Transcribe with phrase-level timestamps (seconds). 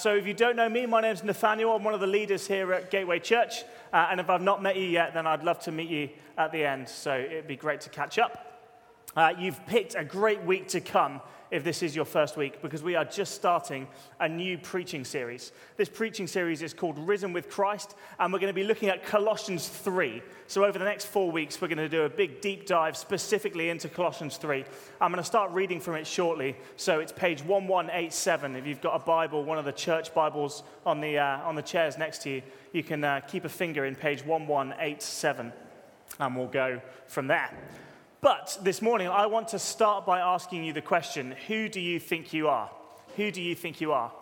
[0.00, 1.76] So, if you don't know me, my name's Nathaniel.
[1.76, 3.64] I'm one of the leaders here at Gateway Church.
[3.92, 6.52] Uh, and if I've not met you yet, then I'd love to meet you at
[6.52, 6.88] the end.
[6.88, 8.72] So, it'd be great to catch up.
[9.14, 12.82] Uh, you've picked a great week to come if this is your first week, because
[12.82, 13.88] we are just starting
[14.20, 15.52] a new preaching series.
[15.76, 19.04] This preaching series is called Risen with Christ, and we're going to be looking at
[19.04, 20.22] Colossians 3.
[20.46, 23.68] So, over the next four weeks, we're going to do a big deep dive specifically
[23.68, 24.64] into Colossians 3.
[25.00, 26.56] I'm going to start reading from it shortly.
[26.76, 28.56] So, it's page 1187.
[28.56, 31.62] If you've got a Bible, one of the church Bibles on the, uh, on the
[31.62, 32.42] chairs next to you,
[32.72, 35.52] you can uh, keep a finger in page 1187,
[36.20, 37.50] and we'll go from there.
[38.22, 41.98] But this morning, I want to start by asking you the question who do you
[41.98, 42.70] think you are?
[43.16, 44.12] Who do you think you are?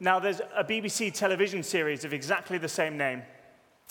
[0.00, 3.22] Now, there's a BBC television series of exactly the same name.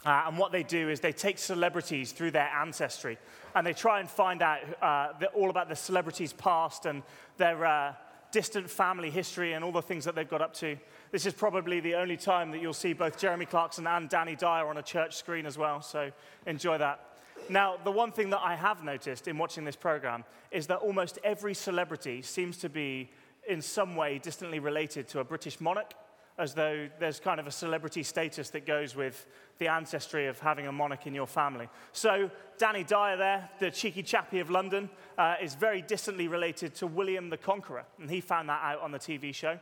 [0.05, 3.17] Uh, and what they do is they take celebrities through their ancestry
[3.55, 7.01] and they try and find out uh, the, all about the celebrities' past and
[7.37, 7.93] their uh,
[8.29, 10.77] distant family history and all the things that they've got up to.
[11.11, 14.67] This is probably the only time that you'll see both Jeremy Clarkson and Danny Dyer
[14.67, 16.11] on a church screen as well, so
[16.45, 17.14] enjoy that.
[17.49, 21.19] Now, the one thing that I have noticed in watching this program is that almost
[21.23, 23.11] every celebrity seems to be
[23.47, 25.93] in some way distantly related to a British monarch,
[26.37, 29.27] as though there's kind of a celebrity status that goes with
[29.59, 31.69] the ancestry of having a monarch in your family.
[31.93, 36.87] So, Danny Dyer, there, the cheeky chappie of London, uh, is very distantly related to
[36.87, 39.59] William the Conqueror, and he found that out on the TV show.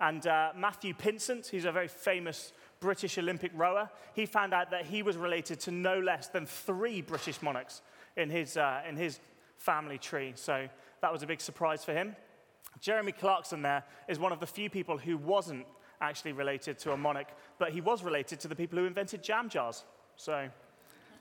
[0.00, 4.86] And uh, Matthew Pinsent, who's a very famous British Olympic rower, he found out that
[4.86, 7.82] he was related to no less than three British monarchs
[8.16, 9.20] in his, uh, in his
[9.56, 10.32] family tree.
[10.34, 10.68] So
[11.00, 12.14] that was a big surprise for him.
[12.80, 15.66] Jeremy Clarkson there is one of the few people who wasn't
[16.00, 19.48] actually related to a monarch, but he was related to the people who invented jam
[19.48, 19.84] jars.
[20.16, 20.48] So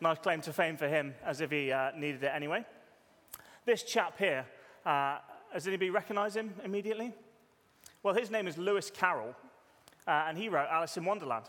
[0.01, 2.65] nice claim to fame for him, as if he uh, needed it anyway.
[3.65, 4.45] This chap here,
[4.85, 5.17] uh,
[5.53, 7.13] does anybody recognize him immediately?
[8.03, 9.35] Well, his name is Lewis Carroll,
[10.07, 11.45] uh, and he wrote Alice in Wonderland.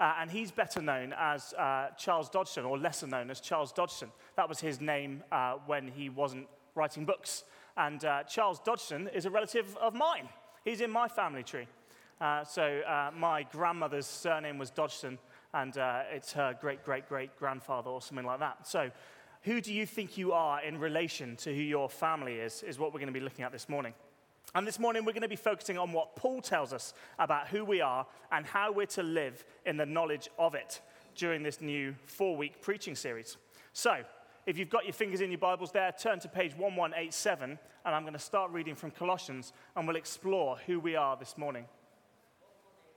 [0.00, 4.10] Uh, and he's better known as uh, Charles Dodgson, or lesser known as Charles Dodgson.
[4.36, 7.44] That was his name uh, when he wasn't writing books.
[7.76, 10.28] And uh, Charles Dodgson is a relative of mine.
[10.64, 11.68] He's in my family tree.
[12.20, 12.82] Uh, so
[13.16, 15.18] my grandmother's surname was Dodgson,
[15.54, 15.76] and
[16.12, 18.66] it's her great great great grandfather, or something like that.
[18.66, 18.90] So,
[19.42, 22.92] who do you think you are in relation to who your family is, is what
[22.92, 23.92] we're going to be looking at this morning.
[24.54, 27.64] And this morning, we're going to be focusing on what Paul tells us about who
[27.64, 30.82] we are and how we're to live in the knowledge of it
[31.14, 33.38] during this new four week preaching series.
[33.72, 34.02] So,
[34.44, 38.02] if you've got your fingers in your Bibles there, turn to page 1187, and I'm
[38.02, 41.64] going to start reading from Colossians, and we'll explore who we are this morning.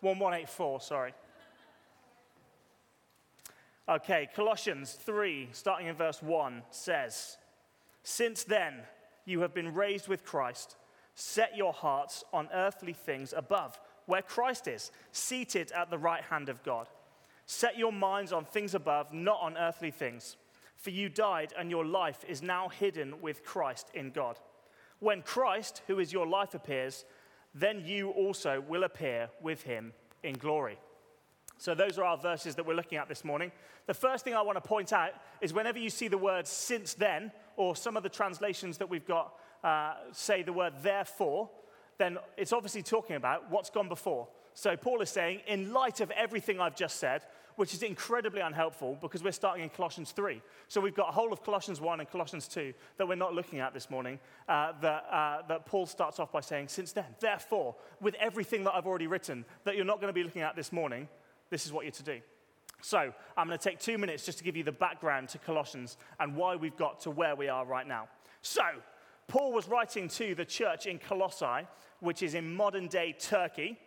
[0.02, 1.14] 1184, sorry.
[3.88, 7.38] Okay, Colossians 3, starting in verse 1, says,
[8.04, 8.82] Since then
[9.24, 10.76] you have been raised with Christ
[11.16, 16.50] Set your hearts on earthly things above, where Christ is, seated at the right hand
[16.50, 16.90] of God.
[17.46, 20.36] Set your minds on things above, not on earthly things.
[20.76, 24.38] For you died, and your life is now hidden with Christ in God.
[25.00, 27.06] When Christ, who is your life, appears,
[27.54, 30.78] then you also will appear with him in glory.
[31.58, 33.52] So, those are our verses that we're looking at this morning.
[33.88, 36.94] The first thing I want to point out is whenever you see the word since
[36.94, 39.34] then, or some of the translations that we've got
[39.66, 41.50] uh, say the word therefore,
[41.98, 44.28] then it's obviously talking about what's gone before.
[44.54, 47.24] So Paul is saying, in light of everything I've just said,
[47.56, 50.42] which is incredibly unhelpful because we're starting in Colossians 3.
[50.68, 53.60] So we've got a whole of Colossians 1 and Colossians 2 that we're not looking
[53.60, 57.76] at this morning, uh, that, uh, that Paul starts off by saying, since then, therefore,
[58.02, 60.72] with everything that I've already written that you're not going to be looking at this
[60.72, 61.08] morning,
[61.50, 62.20] this is what you're to do.
[62.82, 65.98] So I'm going to take two minutes just to give you the background to Colossians
[66.20, 68.10] and why we've got to where we are right now.
[68.42, 68.62] So,
[69.28, 71.68] Paul was writing to the church in Colossae,
[72.00, 73.78] which is in modern day Turkey,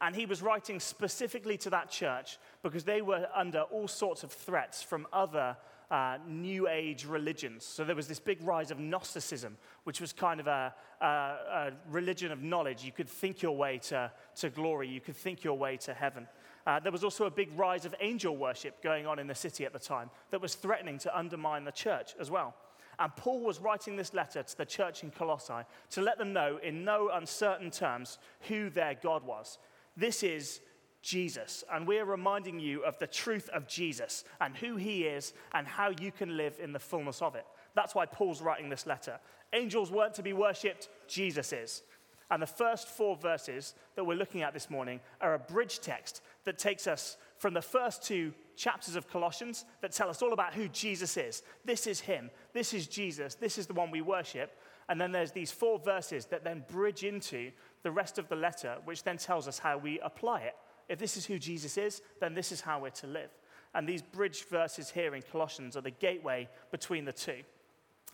[0.00, 4.32] and he was writing specifically to that church because they were under all sorts of
[4.32, 5.56] threats from other
[5.90, 7.64] uh, New Age religions.
[7.64, 11.72] So there was this big rise of Gnosticism, which was kind of a, a, a
[11.88, 12.84] religion of knowledge.
[12.84, 16.28] You could think your way to, to glory, you could think your way to heaven.
[16.66, 19.64] Uh, there was also a big rise of angel worship going on in the city
[19.64, 22.54] at the time that was threatening to undermine the church as well.
[22.98, 26.58] And Paul was writing this letter to the church in Colossae to let them know
[26.62, 28.18] in no uncertain terms
[28.48, 29.58] who their God was.
[29.96, 30.60] This is
[31.02, 31.62] Jesus.
[31.72, 35.92] And we're reminding you of the truth of Jesus and who he is and how
[36.00, 37.46] you can live in the fullness of it.
[37.74, 39.20] That's why Paul's writing this letter.
[39.52, 41.82] Angels weren't to be worshipped, Jesus is.
[42.30, 46.20] And the first four verses that we're looking at this morning are a bridge text
[46.44, 50.54] that takes us from the first two chapters of Colossians that tell us all about
[50.54, 51.42] who Jesus is.
[51.64, 52.30] This is Him.
[52.52, 53.34] This is Jesus.
[53.36, 54.60] This is the one we worship.
[54.88, 57.50] And then there's these four verses that then bridge into
[57.82, 60.56] the rest of the letter, which then tells us how we apply it.
[60.88, 63.30] If this is who Jesus is, then this is how we're to live.
[63.74, 67.42] And these bridge verses here in Colossians are the gateway between the two.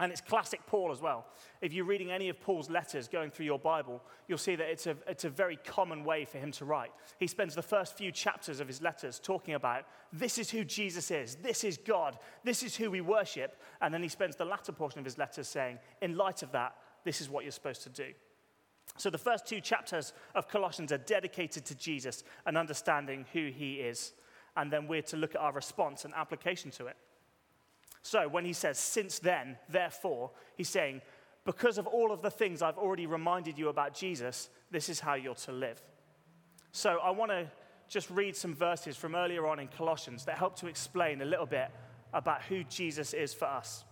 [0.01, 1.25] And it's classic Paul as well.
[1.61, 4.89] If you're reading any of Paul's letters going through your Bible, you'll see that it's
[4.89, 6.91] a, it's a very common way for him to write.
[7.21, 11.13] He spends the first few chapters of his letters talking about this is who Jesus
[11.13, 13.61] is, this is God, this is who we worship.
[13.81, 16.75] And then he spends the latter portion of his letters saying, in light of that,
[17.05, 18.13] this is what you're supposed to do.
[18.97, 23.75] So the first two chapters of Colossians are dedicated to Jesus and understanding who he
[23.75, 24.13] is.
[24.57, 26.97] And then we're to look at our response and application to it.
[28.05, 31.01] So when he says, since then, therefore, he's saying,
[31.47, 35.15] because of all of the things I've already reminded you about Jesus, this is how
[35.15, 35.83] you're to live.
[36.71, 37.51] So I want to
[37.89, 41.47] just read some verses from earlier on in Colossians that help to explain a little
[41.47, 41.71] bit
[42.13, 43.85] about who Jesus is for us.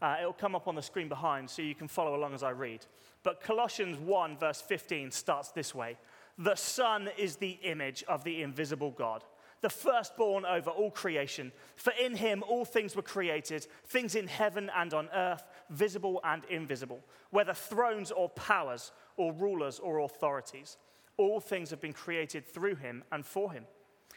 [0.00, 2.50] Uh, it'll come up on the screen behind so you can follow along as I
[2.50, 2.86] read.
[3.22, 5.98] But Colossians 1, verse 15, starts this way
[6.38, 9.22] The Son is the image of the invisible God
[9.60, 11.52] the firstborn over all creation.
[11.76, 16.44] For in him all things were created, things in heaven and on earth, visible and
[16.46, 20.78] invisible, whether thrones or powers, or rulers or authorities.
[21.16, 23.66] All things have been created through him and for him.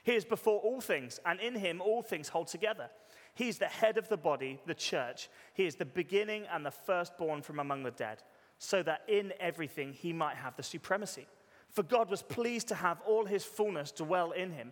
[0.04, 2.90] He is before all things, and in him all things hold together.
[3.36, 5.30] He is the head of the body, the church.
[5.54, 8.22] He is the beginning and the firstborn from among the dead,
[8.60, 11.28] so that in everything he might have the supremacy.
[11.70, 14.72] For God was pleased to have all his fullness dwell in him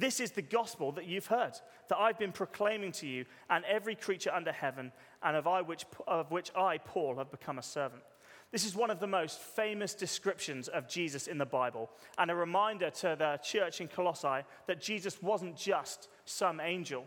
[0.00, 1.52] this is the gospel that you've heard,
[1.88, 4.92] that I've been proclaiming to you and every creature under heaven,
[5.22, 8.02] and of, I which, of which I, Paul, have become a servant.
[8.50, 12.34] This is one of the most famous descriptions of Jesus in the Bible, and a
[12.34, 17.04] reminder to the church in Colossae that Jesus wasn't just some angel,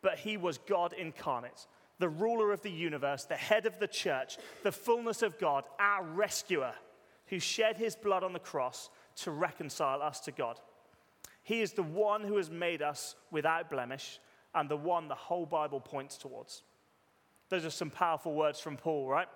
[0.00, 1.66] but he was God incarnate,
[1.98, 6.02] the ruler of the universe, the head of the church, the fullness of God, our
[6.02, 6.72] rescuer,
[7.26, 10.60] who shed his blood on the cross to reconcile us to God.
[11.46, 14.18] He is the one who has made us without blemish
[14.52, 16.64] and the one the whole Bible points towards.
[17.50, 19.28] Those are some powerful words from Paul, right?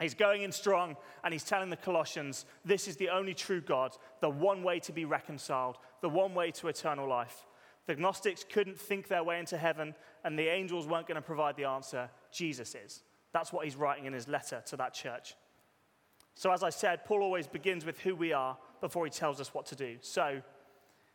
[0.00, 3.96] He's going in strong and he's telling the Colossians this is the only true God,
[4.20, 7.44] the one way to be reconciled, the one way to eternal life.
[7.86, 11.56] The Gnostics couldn't think their way into heaven, and the angels weren't going to provide
[11.56, 12.08] the answer.
[12.30, 13.02] Jesus is.
[13.32, 15.34] That's what he's writing in his letter to that church.
[16.36, 19.52] So, as I said, Paul always begins with who we are before he tells us
[19.52, 19.96] what to do.
[20.00, 20.42] So,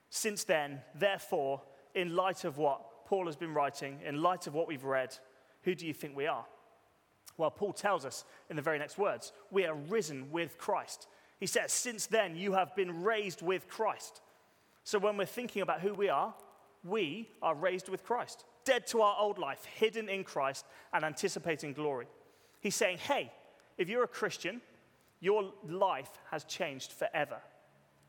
[0.10, 1.62] since then, therefore,
[1.94, 5.16] in light of what Paul has been writing, in light of what we've read,
[5.63, 6.46] who do you think we are?
[7.38, 11.07] Well, Paul tells us in the very next words we are risen with Christ.
[11.40, 14.22] He says, Since then, you have been raised with Christ.
[14.84, 16.34] So when we're thinking about who we are,
[16.84, 21.74] we are raised with Christ, dead to our old life, hidden in Christ, and anticipating
[21.74, 22.07] glory.
[22.62, 23.31] He's saying, Hey,
[23.78, 24.62] if you're a Christian,
[25.19, 27.38] your life has changed forever.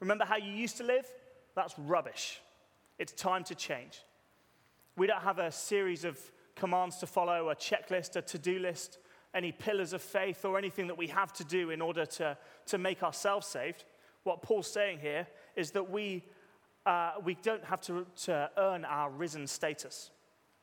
[0.01, 1.11] Remember how you used to live?
[1.56, 2.41] That's rubbish.
[2.99, 4.02] It's time to change.
[4.97, 6.19] We don't have a series of
[6.54, 8.99] commands to follow, a checklist, a to do list,
[9.35, 12.78] any pillars of faith, or anything that we have to do in order to, to
[12.78, 13.85] make ourselves saved.
[14.23, 15.26] What Paul's saying here
[15.57, 16.25] is that we,
[16.85, 20.11] uh, we don't have to, to earn our risen status.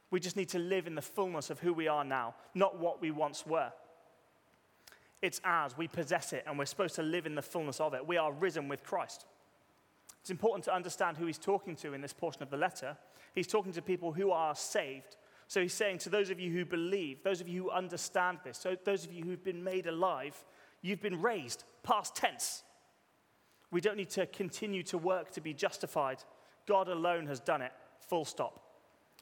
[0.09, 3.01] We just need to live in the fullness of who we are now, not what
[3.01, 3.71] we once were.
[5.21, 8.05] It's ours, we possess it, and we're supposed to live in the fullness of it.
[8.05, 9.25] We are risen with Christ.
[10.23, 12.95] It's important to understand who he's talking to in this portion of the letter.
[13.35, 15.17] He's talking to people who are saved.
[15.49, 18.57] So he's saying to those of you who believe, those of you who understand this,
[18.57, 20.33] so those of you who've been made alive,
[20.81, 22.63] you've been raised, past tense.
[23.69, 26.23] We don't need to continue to work to be justified.
[26.69, 28.61] God alone has done it, full stop.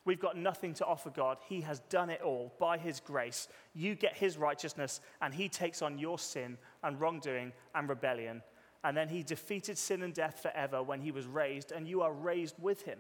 [0.06, 1.40] We've got nothing to offer God.
[1.50, 3.48] He has done it all by His grace.
[3.74, 8.44] You get His righteousness, and He takes on your sin and wrongdoing and rebellion
[8.84, 12.14] and then he defeated sin and death forever when he was raised, and you are
[12.14, 13.00] raised with him.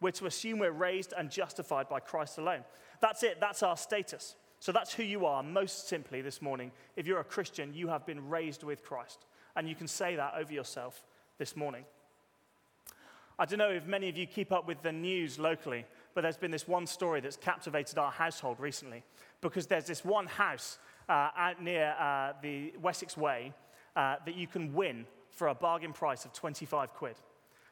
[0.00, 2.64] We're to assume we're raised and justified by Christ alone.
[3.00, 4.36] That's it, that's our status.
[4.58, 6.70] So that's who you are, most simply, this morning.
[6.96, 9.26] If you're a Christian, you have been raised with Christ.
[9.56, 11.04] And you can say that over yourself
[11.38, 11.84] this morning.
[13.38, 16.36] I don't know if many of you keep up with the news locally, but there's
[16.36, 19.02] been this one story that's captivated our household recently
[19.40, 20.78] because there's this one house
[21.08, 23.52] uh, out near uh, the Wessex Way
[23.96, 27.16] uh, that you can win for a bargain price of 25 quid.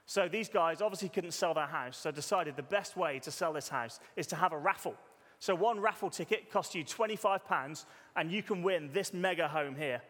[0.07, 3.53] So these guys obviously couldn't sell their house, so decided the best way to sell
[3.53, 4.97] this house is to have a raffle.
[5.39, 7.87] So one raffle ticket costs you 25 pounds,
[8.17, 10.03] and you can win this mega home here.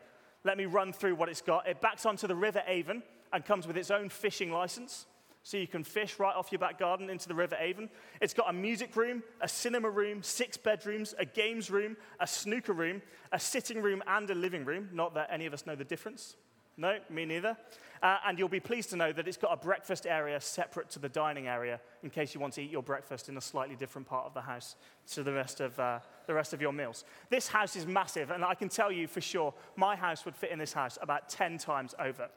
[0.42, 1.68] Let me run through what it's got.
[1.68, 3.02] It backs onto the River Avon
[3.32, 5.06] and comes with its own fishing license.
[5.42, 7.88] So you can fish right off your back garden into the River Avon.
[8.20, 12.74] It's got a music room, a cinema room, six bedrooms, a games room, a snooker
[12.74, 13.00] room,
[13.32, 14.90] a sitting room, and a living room.
[14.92, 16.36] Not that any of us know the difference.
[16.76, 17.56] No, me neither.
[18.02, 20.98] Uh, and you'll be pleased to know that it's got a breakfast area separate to
[20.98, 24.08] the dining area in case you want to eat your breakfast in a slightly different
[24.08, 24.76] part of the house
[25.12, 27.04] to the rest of, uh, the rest of your meals.
[27.28, 30.50] This house is massive, and I can tell you for sure my house would fit
[30.50, 32.30] in this house about 10 times over.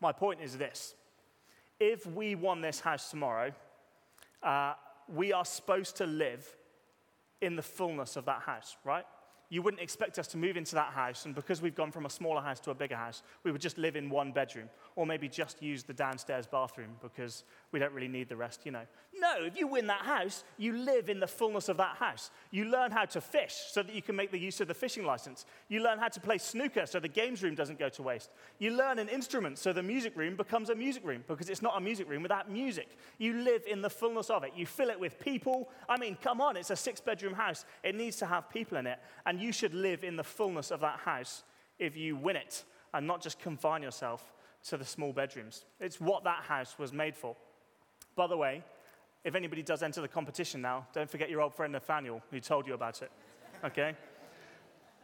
[0.00, 0.94] My point is this
[1.82, 3.52] if we won this house tomorrow,
[4.42, 4.74] uh,
[5.08, 6.56] we are supposed to live
[7.40, 9.04] in the fullness of that house, right?
[9.52, 12.10] you wouldn't expect us to move into that house, and because we've gone from a
[12.10, 15.28] smaller house to a bigger house, we would just live in one bedroom, or maybe
[15.28, 18.82] just use the downstairs bathroom because we don't really need the rest, you know.
[19.18, 22.30] No, if you win that house, you live in the fullness of that house.
[22.50, 25.04] You learn how to fish so that you can make the use of the fishing
[25.04, 25.46] license.
[25.68, 28.30] You learn how to play snooker so the games room doesn't go to waste.
[28.58, 31.76] You learn an instrument so the music room becomes a music room because it's not
[31.76, 32.88] a music room without music.
[33.18, 34.52] You live in the fullness of it.
[34.54, 35.70] You fill it with people.
[35.88, 37.64] I mean, come on, it's a six bedroom house.
[37.82, 38.98] It needs to have people in it.
[39.24, 41.42] And you should live in the fullness of that house
[41.78, 44.32] if you win it and not just confine yourself
[44.68, 45.64] to the small bedrooms.
[45.80, 47.36] It's what that house was made for.
[48.14, 48.62] By the way,
[49.24, 52.66] if anybody does enter the competition now, don't forget your old friend Nathaniel who told
[52.66, 53.10] you about it.
[53.64, 53.94] Okay?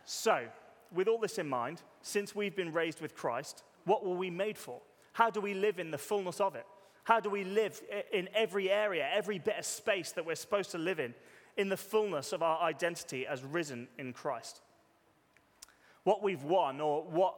[0.05, 0.47] So,
[0.93, 4.59] with all this in mind, since we've been raised with Christ, what were we made
[4.59, 4.81] for?
[5.13, 6.67] How do we live in the fullness of it?
[7.05, 7.81] How do we live
[8.13, 11.15] in every area, every bit of space that we're supposed to live in,
[11.57, 14.61] in the fullness of our identity as risen in Christ?
[16.05, 17.35] What we've won, or what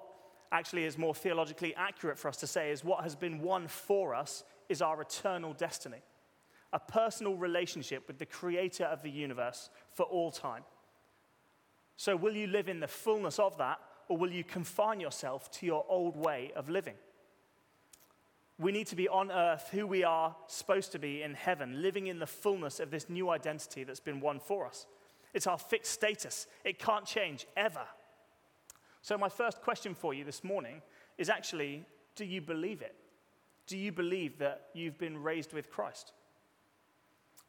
[0.52, 4.14] actually is more theologically accurate for us to say, is what has been won for
[4.14, 6.02] us is our eternal destiny
[6.72, 10.62] a personal relationship with the creator of the universe for all time.
[11.96, 15.66] So, will you live in the fullness of that, or will you confine yourself to
[15.66, 16.94] your old way of living?
[18.58, 22.06] We need to be on earth who we are supposed to be in heaven, living
[22.06, 24.86] in the fullness of this new identity that's been won for us.
[25.32, 27.86] It's our fixed status, it can't change ever.
[29.02, 30.82] So, my first question for you this morning
[31.18, 31.84] is actually
[32.16, 32.94] do you believe it?
[33.70, 36.12] Do you believe that you've been raised with Christ?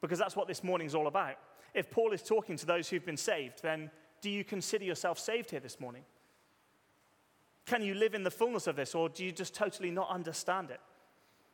[0.02, 1.38] Because that's what this morning's all about.
[1.74, 3.90] If Paul is talking to those who've been saved, then
[4.22, 6.04] do you consider yourself saved here this morning?
[7.66, 10.70] Can you live in the fullness of this, or do you just totally not understand
[10.70, 10.80] it?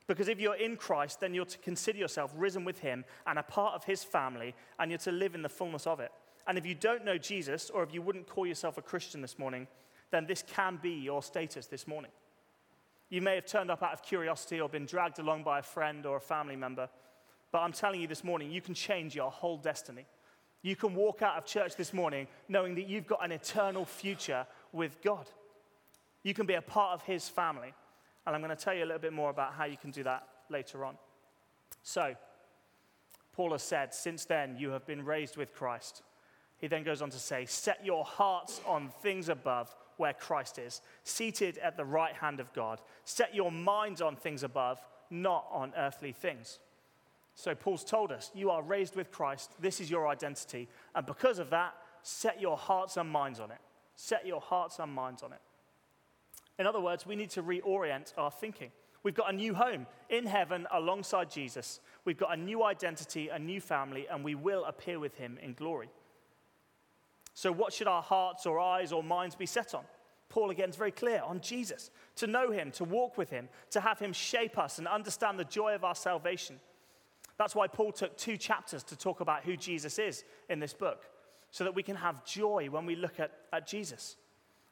[0.06, 3.44] Because if you're in Christ, then you're to consider yourself risen with Him and a
[3.44, 6.12] part of His family, and you're to live in the fullness of it.
[6.46, 9.40] And if you don't know Jesus, or if you wouldn't call yourself a Christian this
[9.40, 9.66] morning,
[10.12, 12.12] then this can be your status this morning.
[13.10, 16.06] You may have turned up out of curiosity or been dragged along by a friend
[16.06, 16.90] or a family member,
[17.52, 20.06] but I'm telling you this morning, you can change your whole destiny.
[20.62, 24.46] You can walk out of church this morning knowing that you've got an eternal future
[24.74, 25.30] with God.
[26.24, 27.74] You can be a part of His family.
[28.26, 30.04] And I'm going to tell you a little bit more about how you can do
[30.04, 30.98] that later on.
[31.84, 32.16] So,
[33.32, 36.02] Paul has said, Since then you have been raised with Christ.
[36.58, 40.82] He then goes on to say, Set your hearts on things above where Christ is,
[41.04, 42.82] seated at the right hand of God.
[43.04, 46.60] Set your minds on things above, not on earthly things.
[47.36, 49.51] So, Paul's told us, You are raised with Christ.
[49.60, 50.68] This is your identity.
[50.96, 53.60] And because of that, set your hearts and minds on it.
[53.96, 55.42] Set your hearts and minds on it.
[56.60, 58.72] In other words, we need to reorient our thinking.
[59.04, 61.80] We've got a new home in heaven alongside Jesus.
[62.04, 65.54] We've got a new identity, a new family, and we will appear with him in
[65.54, 65.89] glory.
[67.38, 69.84] So, what should our hearts or eyes or minds be set on?
[70.27, 73.79] Paul again is very clear on Jesus, to know him, to walk with him, to
[73.79, 76.60] have him shape us and understand the joy of our salvation.
[77.38, 81.06] That's why Paul took two chapters to talk about who Jesus is in this book,
[81.51, 84.15] so that we can have joy when we look at, at Jesus.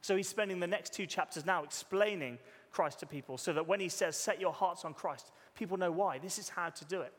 [0.01, 2.39] So he's spending the next two chapters now explaining
[2.72, 5.91] Christ to people, so that when he says, set your hearts on Christ, people know
[5.91, 6.17] why.
[6.17, 7.13] This is how to do it.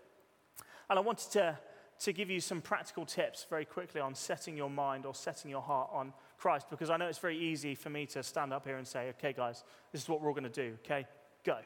[0.90, 1.56] And I wanted to,
[2.00, 5.62] to give you some practical tips very quickly on setting your mind or setting your
[5.62, 8.76] heart on Christ, because I know it's very easy for me to stand up here
[8.76, 11.06] and say, okay, guys, this is what we're all going to do, okay?
[11.44, 11.58] Go.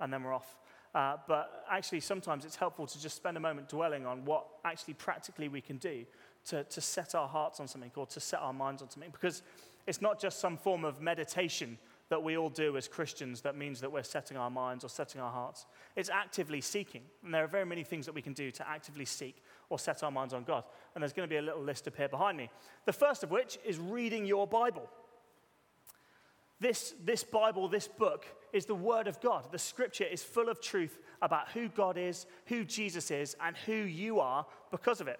[0.00, 0.56] And then we're off.
[0.94, 4.94] Uh, but actually, sometimes it's helpful to just spend a moment dwelling on what actually
[4.94, 6.04] practically we can do
[6.44, 9.10] to, to set our hearts on something or to set our minds on something.
[9.10, 9.42] Because
[9.86, 11.78] it's not just some form of meditation
[12.10, 15.18] that we all do as Christians that means that we're setting our minds or setting
[15.18, 15.64] our hearts.
[15.96, 17.00] It's actively seeking.
[17.24, 20.02] And there are very many things that we can do to actively seek or set
[20.02, 20.64] our minds on God.
[20.94, 22.50] And there's going to be a little list up here behind me.
[22.84, 24.88] The first of which is reading your Bible.
[26.60, 29.50] This, this Bible, this book, is the Word of God.
[29.50, 33.72] The scripture is full of truth about who God is, who Jesus is, and who
[33.72, 35.18] you are because of it.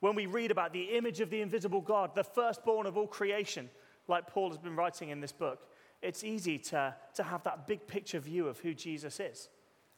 [0.00, 3.70] When we read about the image of the invisible God, the firstborn of all creation,
[4.08, 5.60] like Paul has been writing in this book,
[6.02, 9.48] it's easy to, to have that big picture view of who Jesus is.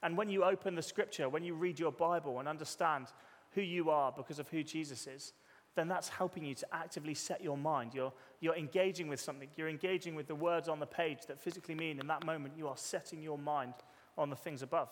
[0.02, 3.06] And when you open the scripture, when you read your Bible and understand
[3.52, 5.32] who you are because of who Jesus is,
[5.74, 7.94] then that's helping you to actively set your mind.
[7.94, 9.48] You're, you're engaging with something.
[9.56, 12.68] You're engaging with the words on the page that physically mean in that moment you
[12.68, 13.74] are setting your mind
[14.16, 14.88] on the things above.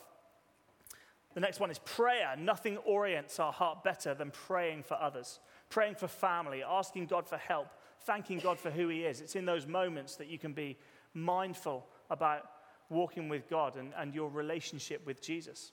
[1.35, 2.35] The next one is prayer.
[2.39, 7.37] Nothing orients our heart better than praying for others, praying for family, asking God for
[7.37, 7.69] help,
[8.03, 9.21] thanking God for who He is.
[9.21, 10.79] It's in those moments that you can be
[11.13, 12.45] mindful about
[12.91, 15.73] walking with God and, and your relationship with Jesus.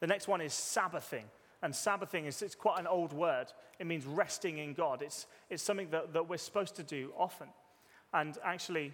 [0.00, 1.24] The next one is Sabbathing.
[1.62, 3.46] And Sabbathing is it's quite an old word.
[3.78, 5.02] It means resting in God.
[5.02, 7.48] It's, it's something that, that we're supposed to do often.
[8.12, 8.92] And actually,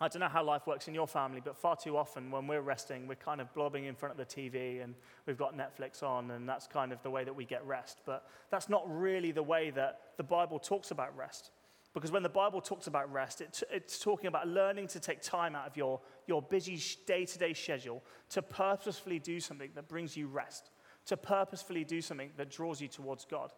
[0.00, 2.62] I don't know how life works in your family, but far too often when we're
[2.62, 4.94] resting, we're kind of blobbing in front of the TV and
[5.26, 8.00] we've got Netflix on, and that's kind of the way that we get rest.
[8.04, 11.50] But that's not really the way that the Bible talks about rest.
[11.94, 15.54] Because when the Bible talks about rest, it, it's talking about learning to take time
[15.54, 20.16] out of your, your busy day to day schedule to purposefully do something that brings
[20.16, 20.70] you rest,
[21.06, 23.52] to purposefully do something that draws you towards God.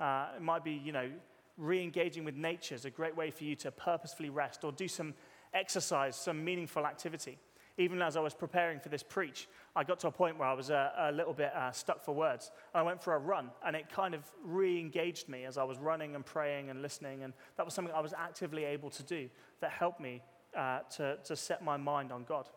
[0.00, 1.08] Uh, it might be, you know,
[1.56, 4.88] re engaging with nature is a great way for you to purposefully rest or do
[4.88, 5.14] some
[5.52, 7.38] exercise, some meaningful activity.
[7.76, 10.52] Even as I was preparing for this preach, I got to a point where I
[10.52, 12.52] was a, a little bit uh, stuck for words.
[12.72, 15.78] I went for a run, and it kind of re engaged me as I was
[15.78, 17.24] running and praying and listening.
[17.24, 19.28] And that was something I was actively able to do
[19.60, 20.22] that helped me
[20.56, 22.48] uh, to, to set my mind on God.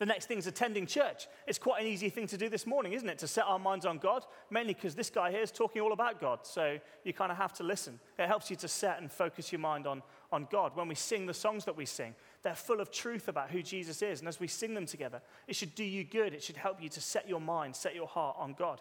[0.00, 1.28] The next thing is attending church.
[1.46, 3.18] It's quite an easy thing to do this morning, isn't it?
[3.18, 6.22] To set our minds on God, mainly because this guy here is talking all about
[6.22, 6.40] God.
[6.44, 8.00] So you kind of have to listen.
[8.18, 10.74] It helps you to set and focus your mind on, on God.
[10.74, 14.02] When we sing the songs that we sing, they're full of truth about who Jesus
[14.02, 14.20] is.
[14.20, 16.32] And as we sing them together, it should do you good.
[16.32, 18.80] It should help you to set your mind, set your heart on God.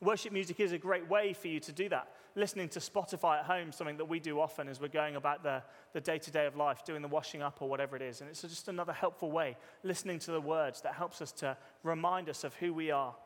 [0.00, 2.08] Worship music is a great way for you to do that.
[2.36, 5.60] Listening to Spotify at home, something that we do often as we're going about the,
[5.92, 8.20] the day-to-day of life, doing the washing up or whatever it is.
[8.20, 12.28] And it's just another helpful way, listening to the words that helps us to remind
[12.28, 13.16] us of who we are.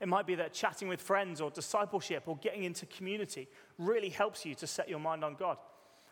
[0.00, 4.46] It might be that chatting with friends or discipleship or getting into community really helps
[4.46, 5.56] you to set your mind on God.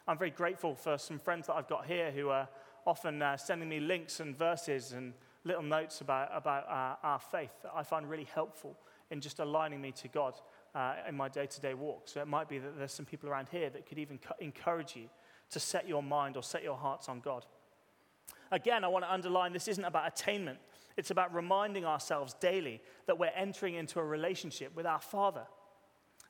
[0.08, 2.48] I'm very grateful for some friends that I've got here who are
[2.86, 5.12] often uh, sending me links and verses and
[5.44, 8.76] little notes about, about uh, our faith that I find really helpful
[9.10, 10.34] in just aligning me to God
[10.74, 12.02] uh, in my day to day walk.
[12.06, 15.08] So it might be that there's some people around here that could even encourage you
[15.50, 17.46] to set your mind or set your hearts on God.
[18.50, 20.58] Again, I want to underline this isn't about attainment,
[20.96, 25.46] it's about reminding ourselves daily that we're entering into a relationship with our Father.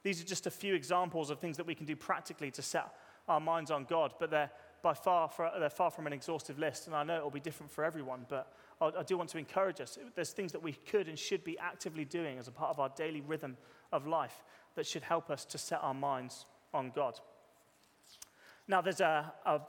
[0.02, 2.92] These are just a few examples of things that we can do practically to set
[3.28, 4.50] our minds on God, but they're
[4.82, 7.70] by far, they're far from an exhaustive list, and I know it will be different
[7.70, 9.96] for everyone, but I do want to encourage us.
[10.16, 12.88] There's things that we could and should be actively doing as a part of our
[12.96, 13.56] daily rhythm
[13.92, 14.42] of life
[14.74, 17.20] that should help us to set our minds on God.
[18.66, 19.61] Now, there's a, a,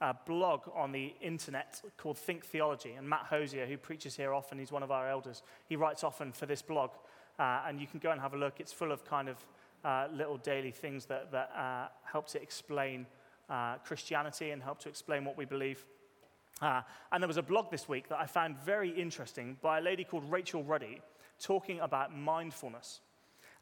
[0.00, 4.58] a blog on the internet called Think Theology, and Matt Hosier, who preaches here often,
[4.58, 6.90] he's one of our elders, he writes often for this blog,
[7.38, 8.60] uh, and you can go and have a look.
[8.60, 9.44] It's full of kind of
[9.84, 13.06] uh, little daily things that, that uh, help to explain
[13.48, 15.84] uh, Christianity and help to explain what we believe.
[16.60, 19.80] Uh, and there was a blog this week that I found very interesting by a
[19.80, 21.00] lady called Rachel Ruddy
[21.40, 23.00] talking about mindfulness.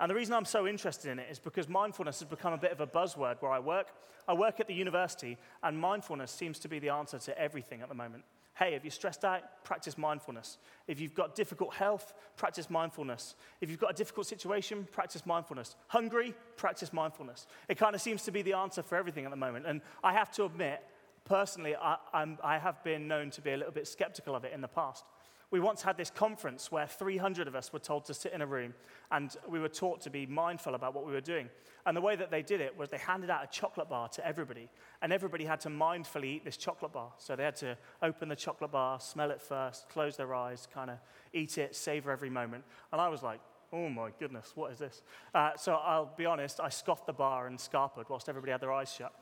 [0.01, 2.73] And the reason I'm so interested in it is because mindfulness has become a bit
[2.73, 3.89] of a buzzword where I work.
[4.29, 7.89] I work at the university, and mindfulness seems to be the answer to everything at
[7.89, 8.25] the moment.
[8.57, 10.57] Hey, if you're stressed out, practice mindfulness.
[10.89, 13.35] If you've got difficult health, practice mindfulness.
[13.61, 15.77] If you've got a difficult situation, practice mindfulness.
[15.89, 17.47] Hungry, practice mindfulness.
[17.69, 19.67] It kind of seems to be the answer for everything at the moment.
[19.67, 20.83] And I have to admit,
[21.25, 21.99] personally, I,
[22.43, 25.05] I have been known to be a little bit skeptical of it in the past.
[25.53, 28.47] We once had this conference where 300 of us were told to sit in a
[28.47, 28.75] room
[29.13, 31.49] and we were taught to be mindful about what we were doing.
[31.87, 34.27] And the way that they did it was they handed out a chocolate bar to
[34.27, 34.69] everybody,
[35.03, 37.13] and everybody had to mindfully eat this chocolate bar.
[37.19, 40.91] So they had to open the chocolate bar, smell it first, close their eyes, kind
[40.91, 40.99] of
[41.33, 42.65] eat it, savor every moment.
[42.91, 43.41] And I was like,
[43.73, 45.03] oh my goodness, what is this?
[45.33, 48.73] Uh, so I'll be honest, I scoffed the bar and scarpered whilst everybody had their
[48.73, 49.13] eyes shut.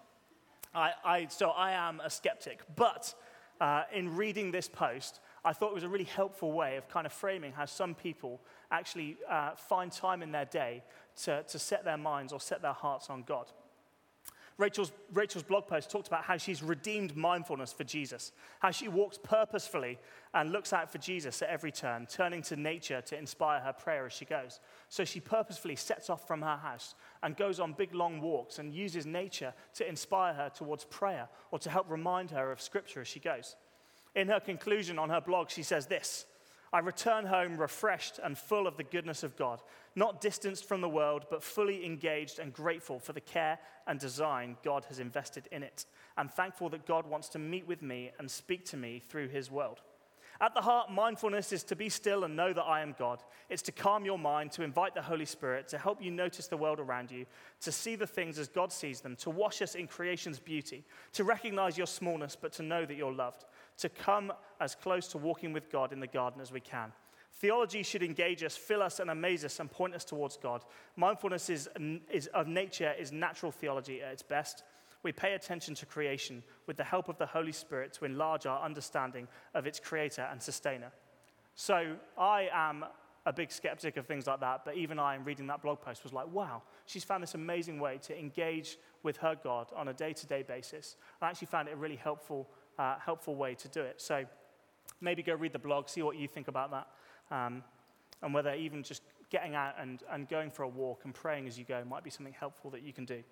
[0.74, 2.60] I, I, so I am a skeptic.
[2.74, 3.14] But
[3.60, 7.07] uh, in reading this post, I thought it was a really helpful way of kind
[7.07, 10.83] of framing how some people actually uh, find time in their day
[11.24, 13.46] to, to set their minds or set their hearts on God.
[14.57, 18.30] Rachel's, Rachel's blog post talked about how she's redeemed mindfulness for Jesus,
[18.61, 19.98] how she walks purposefully
[20.33, 24.07] and looks out for Jesus at every turn, turning to nature to inspire her prayer
[24.07, 24.61] as she goes.
[24.88, 28.72] So she purposefully sets off from her house and goes on big long walks and
[28.72, 33.09] uses nature to inspire her towards prayer or to help remind her of scripture as
[33.09, 33.57] she goes.
[34.14, 36.27] In her conclusion on her blog, she says this
[36.72, 39.62] I return home refreshed and full of the goodness of God,
[39.94, 44.57] not distanced from the world, but fully engaged and grateful for the care and design
[44.64, 45.87] God has invested in it.
[46.16, 49.53] I'm thankful that God wants to meet with me and speak to me through his
[49.53, 49.83] world.
[50.40, 53.22] At the heart, mindfulness is to be still and know that I am God.
[53.48, 56.57] It's to calm your mind, to invite the Holy Spirit, to help you notice the
[56.57, 57.24] world around you,
[57.61, 61.22] to see the things as God sees them, to wash us in creation's beauty, to
[61.22, 63.44] recognize your smallness, but to know that you're loved,
[63.78, 66.92] to come as close to walking with God in the garden as we can.
[67.32, 70.64] Theology should engage us, fill us, and amaze us, and point us towards God.
[70.96, 71.68] Mindfulness is,
[72.10, 74.62] is, of nature is natural theology at its best
[75.04, 78.60] we pay attention to creation with the help of the Holy Spirit to enlarge our
[78.64, 80.90] understanding of its creator and sustainer.
[81.54, 82.84] So I am
[83.26, 86.02] a big skeptic of things like that, but even I, in reading that blog post,
[86.02, 89.92] was like, wow, she's found this amazing way to engage with her God on a
[89.92, 90.96] day to day basis.
[91.22, 94.00] I actually found it really helpful, uh, helpful way to do it.
[94.00, 94.24] So
[95.00, 96.88] maybe go read the blog, see what you think about that,
[97.30, 97.62] um,
[98.22, 101.58] and whether even just getting out and, and going for a walk and praying as
[101.58, 103.22] you go might be something helpful that you can do.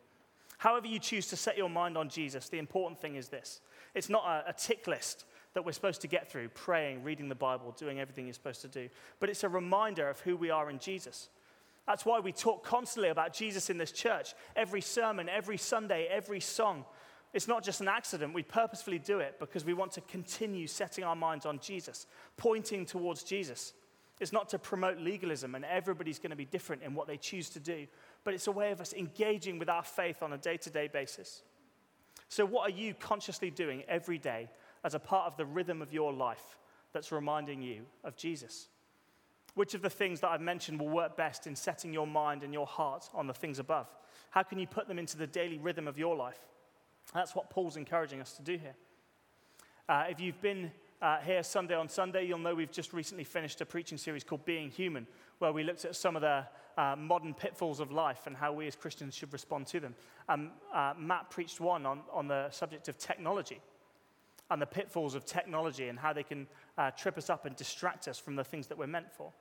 [0.59, 3.61] However, you choose to set your mind on Jesus, the important thing is this
[3.95, 5.25] it's not a, a tick list
[5.55, 8.69] that we're supposed to get through praying, reading the Bible, doing everything you're supposed to
[8.69, 8.89] do,
[9.21, 11.29] but it's a reminder of who we are in Jesus.
[11.87, 14.35] That's why we talk constantly about Jesus in this church.
[14.55, 16.85] Every sermon, every Sunday, every song.
[17.33, 18.35] It's not just an accident.
[18.35, 22.85] We purposefully do it because we want to continue setting our minds on Jesus, pointing
[22.85, 23.73] towards Jesus.
[24.21, 27.49] It's not to promote legalism and everybody's going to be different in what they choose
[27.51, 27.87] to do,
[28.23, 30.89] but it's a way of us engaging with our faith on a day to day
[30.89, 31.43] basis.
[32.29, 34.49] So, what are you consciously doing every day
[34.85, 36.59] as a part of the rhythm of your life
[36.93, 38.69] that's reminding you of Jesus?
[39.55, 42.53] Which of the things that I've mentioned will work best in setting your mind and
[42.53, 43.87] your heart on the things above?
[44.31, 46.39] How can you put them into the daily rhythm of your life?
[47.15, 48.75] That's what Paul's encouraging us to do here.
[49.89, 50.71] Uh, if you've been
[51.03, 54.45] uh, here Sunday on Sunday, you'll know we've just recently finished a preaching series called
[54.45, 55.07] Being Human,
[55.39, 56.45] where we looked at some of the
[56.79, 59.95] uh, modern pitfalls of life and how we as Christians should respond to them.
[60.29, 63.61] Um, uh, Matt preached one on, on the subject of technology
[64.51, 66.47] and the pitfalls of technology and how they can
[66.79, 69.33] uh, trip us up and distract us from the things that we're meant for.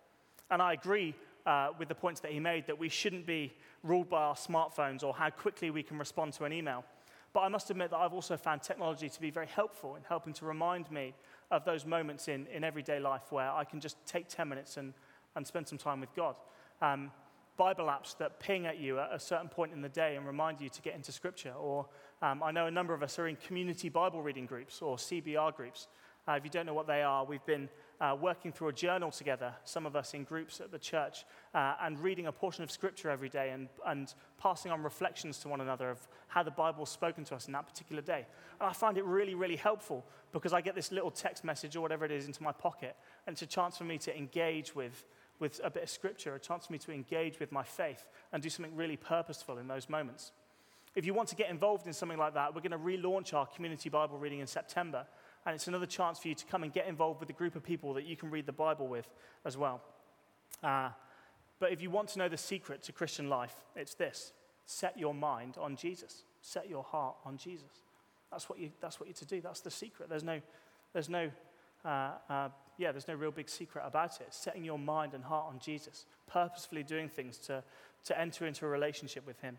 [0.50, 3.54] And I agree uh, with the points that he made that we shouldn't be
[3.84, 6.84] ruled by our smartphones or how quickly we can respond to an email.
[7.34, 10.34] But I must admit that I've also found technology to be very helpful in helping
[10.34, 11.14] to remind me
[11.50, 14.94] of those moments in, in everyday life where I can just take 10 minutes and,
[15.36, 16.36] and spend some time with God.
[16.82, 17.12] Um,
[17.58, 20.60] Bible apps that ping at you at a certain point in the day and remind
[20.60, 21.54] you to get into Scripture.
[21.54, 21.86] Or
[22.22, 25.56] um, I know a number of us are in community Bible reading groups or CBR
[25.56, 25.88] groups.
[26.28, 27.68] Uh, if you don't know what they are, we've been
[28.00, 31.76] uh, working through a journal together, some of us in groups at the church, uh,
[31.82, 35.62] and reading a portion of Scripture every day and, and passing on reflections to one
[35.62, 38.26] another of how the Bible's spoken to us in that particular day.
[38.60, 41.82] And I find it really, really helpful because I get this little text message or
[41.82, 45.06] whatever it is into my pocket, and it's a chance for me to engage with,
[45.40, 48.44] with a bit of Scripture, a chance for me to engage with my faith and
[48.44, 50.34] do something really purposeful in those moments.
[50.94, 53.46] If you want to get involved in something like that, we're going to relaunch our
[53.46, 55.06] community Bible reading in September.
[55.46, 57.64] And it's another chance for you to come and get involved with a group of
[57.64, 59.08] people that you can read the Bible with
[59.44, 59.82] as well.
[60.64, 60.90] Uh,
[61.60, 64.34] but if you want to know the secret to Christian life, it's this
[64.66, 67.84] set your mind on Jesus, set your heart on Jesus.
[68.32, 69.42] That's what, you, that's what you're to do.
[69.42, 70.10] That's the secret.
[70.10, 70.40] There's no,
[70.94, 71.30] there's no,
[71.84, 74.28] uh, uh, yeah, there's no real big secret about it.
[74.34, 77.64] Setting your mind and heart on Jesus, purposefully doing things to,
[78.06, 79.58] to enter into a relationship with Him.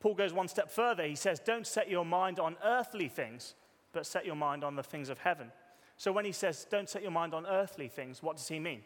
[0.00, 1.04] Paul goes one step further.
[1.04, 3.54] He says, Don't set your mind on earthly things,
[3.92, 5.52] but set your mind on the things of heaven.
[5.96, 8.80] So when he says, don't set your mind on earthly things, what does he mean?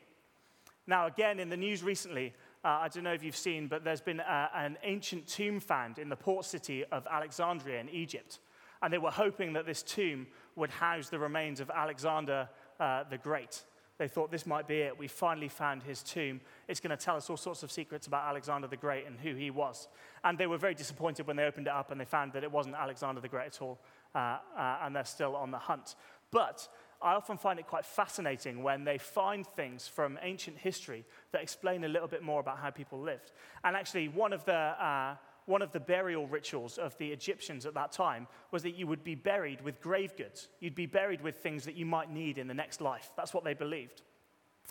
[0.86, 4.00] Now, again, in the news recently, uh, I don't know if you've seen, but there's
[4.00, 8.40] been a, uh, an ancient tomb found in the port city of Alexandria in Egypt.
[8.82, 13.18] And they were hoping that this tomb would house the remains of Alexander uh, the
[13.18, 13.64] Great.
[13.98, 14.98] They thought this might be it.
[14.98, 16.40] We finally found his tomb.
[16.68, 19.34] It's going to tell us all sorts of secrets about Alexander the Great and who
[19.34, 19.88] he was.
[20.22, 22.52] And they were very disappointed when they opened it up and they found that it
[22.52, 23.78] wasn't Alexander the Great at all,
[24.16, 25.94] uh, uh, and they're still on the hunt.
[26.30, 26.66] But
[27.02, 31.84] I often find it quite fascinating when they find things from ancient history that explain
[31.84, 33.32] a little bit more about how people lived.
[33.62, 37.74] And actually, one of the uh, one of the burial rituals of the Egyptians at
[37.74, 40.48] that time was that you would be buried with grave goods.
[40.58, 43.12] You'd be buried with things that you might need in the next life.
[43.16, 44.02] That's what they believed.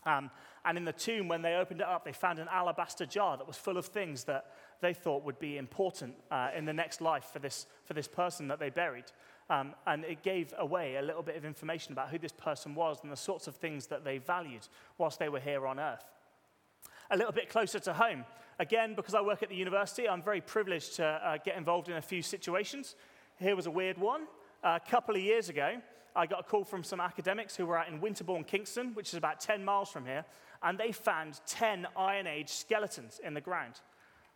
[0.06, 0.30] Um,
[0.66, 3.48] and in the tomb, when they opened it up, they found an alabaster jar that
[3.48, 7.30] was full of things that they thought would be important uh, in the next life
[7.32, 9.06] for this, for this person that they buried.
[9.50, 13.00] Um, and it gave away a little bit of information about who this person was
[13.04, 16.04] and the sorts of things that they valued whilst they were here on earth.
[17.12, 18.26] A little bit closer to home,
[18.58, 21.96] again, because I work at the university, I'm very privileged to uh, get involved in
[21.96, 22.96] a few situations.
[23.38, 24.22] Here was a weird one.
[24.64, 25.80] a couple of years ago,
[26.16, 29.16] I got a call from some academics who were out in Winterborne, Kingston, which is
[29.16, 30.26] about 10 miles from here,
[30.64, 33.82] and they found 10 Iron Age skeletons in the ground.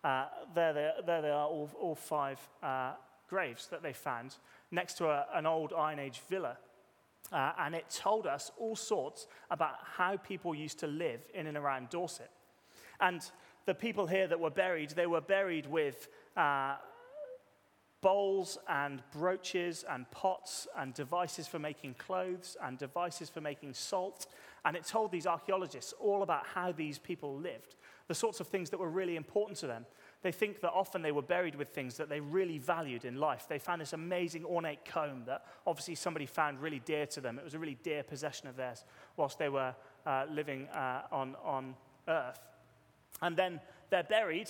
[0.04, 2.92] Uh, there, they, there they are, all, all five uh,
[3.30, 4.36] graves that they found
[4.72, 6.58] next to a, an old Iron Age villa.
[7.32, 11.58] Uh, and it told us all sorts about how people used to live in and
[11.58, 12.32] around Dorset.
[13.00, 13.22] And
[13.66, 16.76] the people here that were buried, they were buried with uh,
[18.02, 24.28] bowls and brooches and pots and devices for making clothes and devices for making salt.
[24.66, 27.76] And it told these archaeologists all about how these people lived,
[28.08, 29.86] the sorts of things that were really important to them.
[30.22, 33.46] They think that often they were buried with things that they really valued in life.
[33.48, 37.40] They found this amazing ornate comb that obviously somebody found really dear to them.
[37.40, 38.84] It was a really dear possession of theirs
[39.16, 39.74] whilst they were
[40.06, 41.76] uh, living uh, on, on
[42.08, 42.40] earth.
[43.22, 44.50] And then they're buried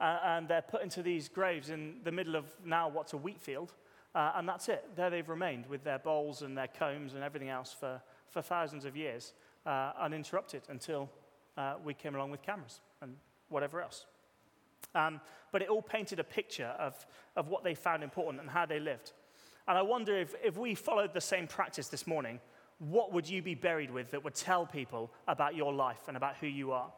[0.00, 3.40] uh, and they're put into these graves in the middle of now what's a wheat
[3.40, 3.74] field.
[4.14, 4.88] Uh, and that's it.
[4.96, 8.86] There they've remained with their bowls and their combs and everything else for, for thousands
[8.86, 9.34] of years,
[9.66, 11.10] uh, uninterrupted until
[11.58, 13.14] uh, we came along with cameras and
[13.50, 14.06] whatever else.
[14.94, 15.20] Um,
[15.52, 18.80] but it all painted a picture of, of what they found important and how they
[18.80, 19.12] lived.
[19.68, 22.40] And I wonder if, if we followed the same practice this morning,
[22.78, 26.36] what would you be buried with that would tell people about your life and about
[26.36, 26.90] who you are?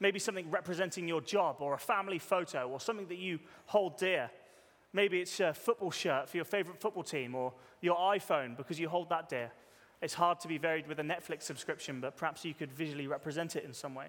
[0.00, 4.30] Maybe something representing your job or a family photo or something that you hold dear.
[4.92, 8.88] Maybe it's a football shirt for your favorite football team or your iPhone because you
[8.88, 9.50] hold that dear.
[10.00, 13.56] It's hard to be buried with a Netflix subscription, but perhaps you could visually represent
[13.56, 14.06] it in some way.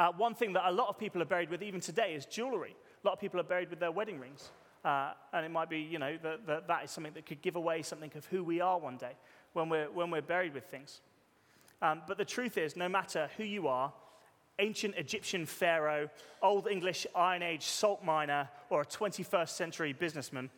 [0.00, 2.74] Uh, one thing that a lot of people are buried with even today is jewelry.
[3.04, 4.50] A lot of people are buried with their wedding rings.
[4.82, 7.54] Uh, and it might be, you know, that, that, that is something that could give
[7.54, 9.12] away something of who we are one day
[9.52, 11.02] when we're, when we're buried with things.
[11.82, 13.92] Um, but the truth is, no matter who you are,
[14.58, 16.08] ancient Egyptian pharaoh,
[16.40, 20.48] old English Iron Age salt miner, or a 21st century businessman,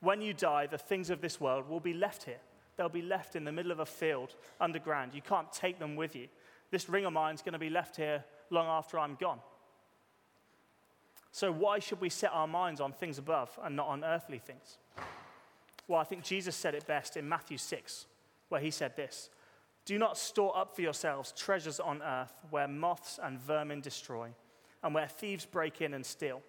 [0.00, 2.40] when you die, the things of this world will be left here.
[2.76, 5.14] They'll be left in the middle of a field underground.
[5.14, 6.28] You can't take them with you.
[6.70, 9.40] This ring of mine is going to be left here long after I'm gone.
[11.32, 14.78] So, why should we set our minds on things above and not on earthly things?
[15.86, 18.06] Well, I think Jesus said it best in Matthew 6,
[18.48, 19.30] where he said this
[19.84, 24.28] Do not store up for yourselves treasures on earth where moths and vermin destroy
[24.82, 26.42] and where thieves break in and steal,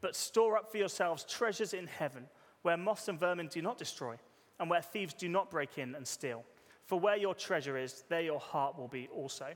[0.00, 2.26] but store up for yourselves treasures in heaven
[2.62, 4.16] where moths and vermin do not destroy
[4.58, 6.44] and where thieves do not break in and steal.
[6.84, 9.54] For where your treasure is, there your heart will be also.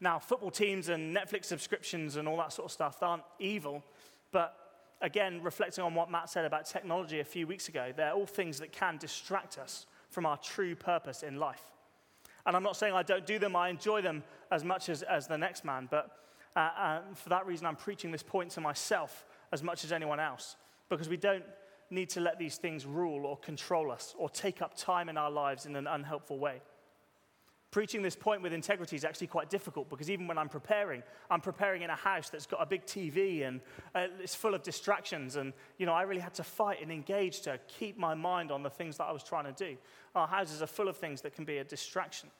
[0.00, 3.82] Now, football teams and Netflix subscriptions and all that sort of stuff aren't evil,
[4.30, 4.54] but
[5.00, 8.58] again, reflecting on what Matt said about technology a few weeks ago, they're all things
[8.60, 11.62] that can distract us from our true purpose in life.
[12.46, 15.26] And I'm not saying I don't do them, I enjoy them as much as, as
[15.26, 16.16] the next man, but
[16.54, 20.20] uh, uh, for that reason, I'm preaching this point to myself as much as anyone
[20.20, 20.56] else,
[20.88, 21.44] because we don't
[21.90, 25.30] need to let these things rule or control us or take up time in our
[25.30, 26.60] lives in an unhelpful way
[27.70, 31.40] preaching this point with integrity is actually quite difficult because even when I'm preparing, I'm
[31.40, 33.60] preparing in a house that's got a big TV and
[33.94, 35.36] uh, it's full of distractions.
[35.36, 38.62] And, you know, I really had to fight and engage to keep my mind on
[38.62, 39.76] the things that I was trying to do.
[40.14, 42.30] Our houses are full of things that can be a distraction.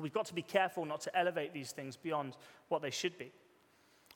[0.00, 2.36] We've got to be careful not to elevate these things beyond
[2.68, 3.32] what they should be.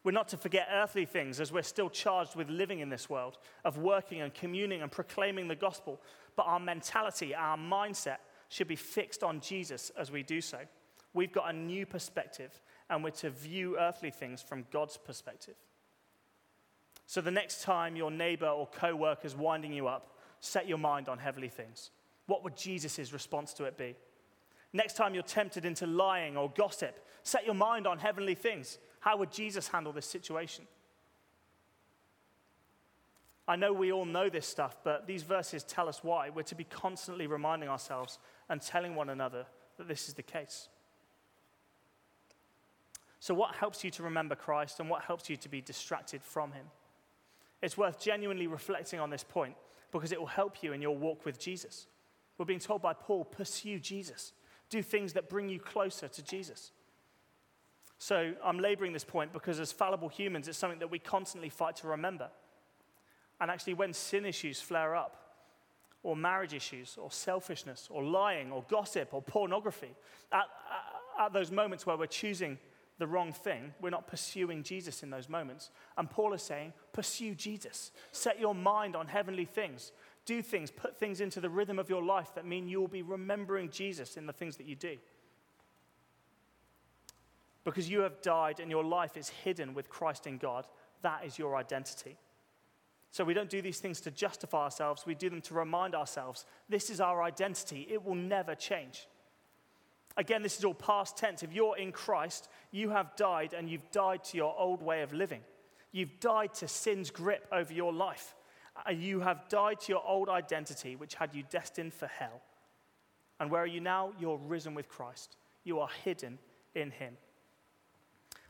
[0.05, 3.39] We're not to forget earthly things as we're still charged with living in this world,
[3.65, 6.01] of working and communing and proclaiming the gospel.
[6.35, 8.17] But our mentality, our mindset,
[8.53, 10.59] should be fixed on Jesus as we do so.
[11.15, 12.61] We've got a new perspective,
[12.91, 15.55] and we're to view earthly things from God's perspective.
[17.07, 20.77] So the next time your neighbor or co worker is winding you up, set your
[20.77, 21.91] mind on heavenly things.
[22.27, 23.97] What would Jesus' response to it be?
[24.75, 28.79] Next time you're tempted into lying or gossip, set your mind on heavenly things.
[29.01, 30.67] How would Jesus handle this situation?
[33.49, 36.31] I know we all know this stuff, but these verses tell us why.
[36.31, 39.47] We're to be constantly reminding ourselves and telling one another
[39.79, 40.69] that this is the case.
[43.19, 46.53] So, what helps you to remember Christ and what helps you to be distracted from
[46.53, 46.67] him?
[47.63, 49.55] It's worth genuinely reflecting on this point
[49.93, 51.87] because it will help you in your walk with Jesus.
[52.39, 54.33] We're being told by Paul pursue Jesus,
[54.71, 56.73] do things that bring you closer to Jesus.
[57.99, 61.77] So, I'm laboring this point because as fallible humans, it's something that we constantly fight
[61.77, 62.29] to remember.
[63.43, 65.17] And actually, when sin issues flare up,
[66.05, 69.97] or marriage issues, or selfishness, or lying, or gossip, or pornography,
[70.31, 70.45] at,
[71.19, 72.57] at those moments where we're choosing
[72.99, 75.71] the wrong thing, we're not pursuing Jesus in those moments.
[75.99, 77.91] And Paul is saying, pursue Jesus.
[78.13, 79.91] Set your mind on heavenly things.
[80.25, 83.03] Do things, put things into the rhythm of your life that mean you will be
[83.03, 84.99] remembering Jesus in the things that you do.
[87.65, 90.69] Because you have died and your life is hidden with Christ in God,
[91.03, 92.19] that is your identity.
[93.13, 96.47] So we don't do these things to justify ourselves, we do them to remind ourselves
[96.69, 97.87] this is our identity.
[97.91, 99.07] It will never change.
[100.17, 101.43] Again, this is all past tense.
[101.43, 105.13] If you're in Christ, you have died and you've died to your old way of
[105.13, 105.43] living.
[105.91, 108.35] You've died to sin's grip over your life.
[108.87, 112.41] And you have died to your old identity, which had you destined for hell.
[113.39, 114.13] And where are you now?
[114.19, 115.37] You're risen with Christ.
[115.65, 116.39] You are hidden
[116.75, 117.17] in Him.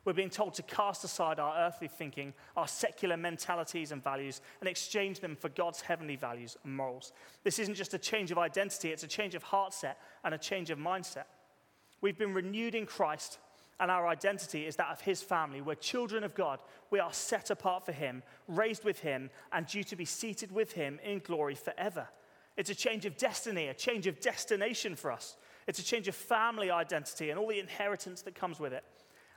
[0.05, 4.69] We're being told to cast aside our earthly thinking, our secular mentalities and values, and
[4.69, 7.13] exchange them for God's heavenly values and morals.
[7.45, 10.39] This isn't just a change of identity, it's a change of heart set and a
[10.39, 11.27] change of mindset.
[12.01, 13.39] We've been renewed in Christ,
[13.79, 15.61] and our identity is that of His family.
[15.61, 16.59] We're children of God.
[16.91, 20.73] We are set apart for Him, raised with Him, and due to be seated with
[20.73, 22.09] Him in glory forever.
[22.57, 25.37] It's a change of destiny, a change of destination for us.
[25.69, 28.85] It's a change of family identity and all the inheritance that comes with it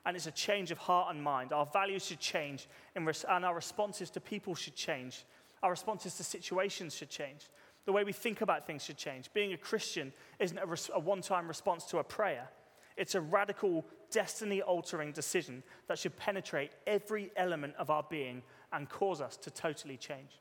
[0.06, 1.52] and it's a change of heart and mind.
[1.52, 5.26] Our values should change, and our responses to people should change.
[5.64, 7.50] Our responses to situations should change.
[7.86, 9.32] The way we think about things should change.
[9.34, 12.50] Being a Christian isn't a, res- a one time response to a prayer,
[12.98, 18.42] it's a radical, destiny altering decision that should penetrate every element of our being
[18.72, 20.40] and cause us to totally change.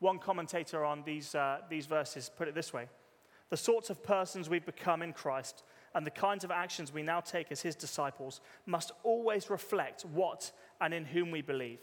[0.00, 2.88] One commentator on these, uh, these verses put it this way
[3.50, 5.62] The sorts of persons we've become in Christ
[5.94, 10.50] and the kinds of actions we now take as his disciples must always reflect what
[10.80, 11.78] and in whom we believe.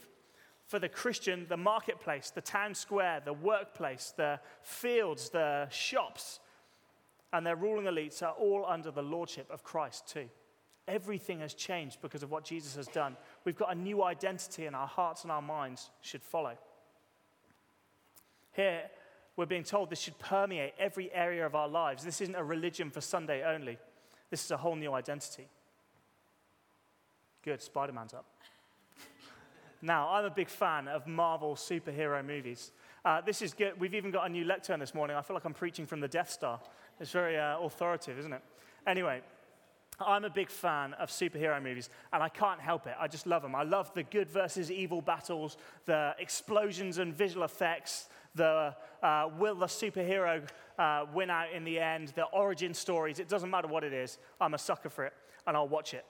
[0.67, 6.39] For the Christian, the marketplace, the town square, the workplace, the fields, the shops,
[7.33, 10.29] and their ruling elites are all under the lordship of Christ too.
[10.87, 13.15] Everything has changed because of what Jesus has done.
[13.45, 16.57] We've got a new identity, and our hearts and our minds should follow.
[18.53, 18.83] Here,
[19.35, 22.03] we're being told this should permeate every area of our lives.
[22.03, 23.77] This isn't a religion for Sunday only.
[24.31, 25.47] This is a whole new identity.
[27.43, 28.25] Good, Spider Man's up.
[29.81, 32.71] now, I'm a big fan of Marvel superhero movies.
[33.03, 33.77] Uh, this is good.
[33.77, 35.17] We've even got a new lectern this morning.
[35.17, 36.61] I feel like I'm preaching from the Death Star.
[36.99, 38.41] It's very uh, authoritative, isn't it?
[38.87, 39.21] Anyway,
[39.99, 42.95] I'm a big fan of superhero movies, and I can't help it.
[42.99, 43.53] I just love them.
[43.53, 49.55] I love the good versus evil battles, the explosions and visual effects, the uh, will
[49.55, 53.19] the superhero uh, win out in the end, the origin stories.
[53.19, 54.17] It doesn't matter what it is.
[54.39, 55.13] I'm a sucker for it,
[55.47, 56.05] and I'll watch it.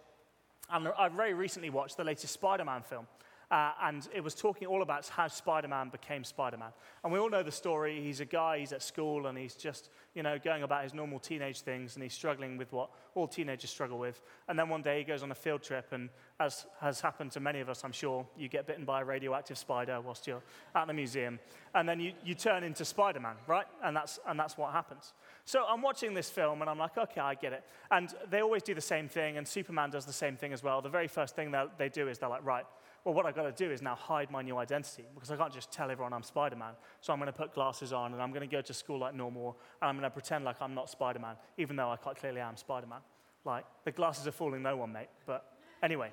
[0.69, 3.07] And I very recently watched the latest Spider Man film.
[3.51, 6.69] Uh, and it was talking all about how Spider Man became Spider Man.
[7.03, 8.01] And we all know the story.
[8.01, 11.19] He's a guy, he's at school, and he's just, you know, going about his normal
[11.19, 14.21] teenage things, and he's struggling with what all teenagers struggle with.
[14.47, 16.09] And then one day he goes on a field trip, and
[16.39, 19.57] as has happened to many of us, I'm sure, you get bitten by a radioactive
[19.57, 20.41] spider whilst you're
[20.73, 21.37] at the museum.
[21.75, 23.67] And then you, you turn into Spider Man, right?
[23.83, 25.11] And that's, and that's what happens.
[25.43, 27.65] So I'm watching this film, and I'm like, okay, I get it.
[27.89, 30.81] And they always do the same thing, and Superman does the same thing as well.
[30.81, 32.65] The very first thing they do is they're like, right,
[33.03, 35.53] well, what I've got to do is now hide my new identity because I can't
[35.53, 36.73] just tell everyone I'm Spider Man.
[37.01, 39.15] So I'm going to put glasses on and I'm going to go to school like
[39.15, 42.17] normal and I'm going to pretend like I'm not Spider Man, even though I quite
[42.17, 42.99] clearly am Spider Man.
[43.43, 45.09] Like, the glasses are fooling no one, mate.
[45.25, 45.45] But
[45.81, 46.11] anyway,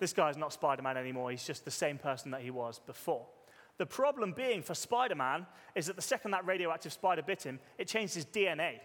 [0.00, 1.30] this guy's not Spider Man anymore.
[1.30, 3.24] He's just the same person that he was before.
[3.78, 7.58] The problem being for Spider Man is that the second that radioactive spider bit him,
[7.78, 8.80] it changed his DNA.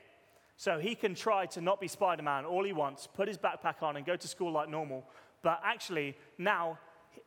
[0.55, 3.83] So he can try to not be Spider Man all he wants, put his backpack
[3.83, 5.03] on, and go to school like normal.
[5.43, 6.79] But actually, now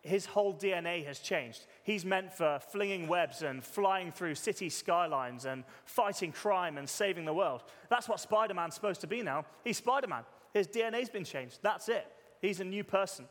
[0.02, 1.66] his whole DNA has changed.
[1.82, 7.24] He's meant for flinging webs and flying through city skylines and fighting crime and saving
[7.24, 7.62] the world.
[7.88, 9.44] That's what Spider Man's supposed to be now.
[9.64, 10.24] He's Spider Man.
[10.52, 11.58] His DNA's been changed.
[11.62, 12.06] That's it.
[12.40, 13.26] He's a new person.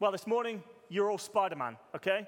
[0.00, 2.26] Well, this morning, you're all Spider Man, okay?